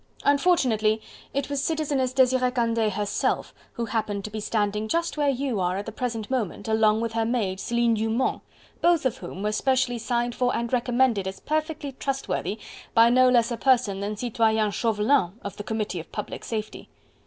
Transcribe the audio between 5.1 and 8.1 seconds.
where you are at the present moment, along with her maid, Celine